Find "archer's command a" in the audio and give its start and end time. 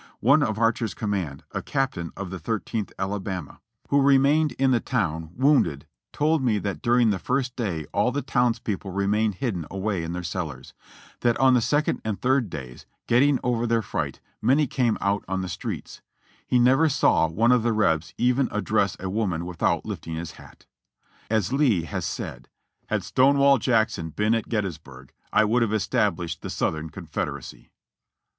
0.57-1.61